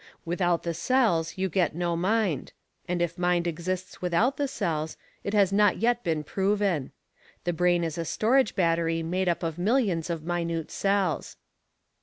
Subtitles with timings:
[0.25, 2.53] Without the cells you get no mind,
[2.87, 6.91] and if mind exists without the cells, it has not yet been proven.
[7.43, 11.37] The brain is a storage battery made up of millions of minute cells.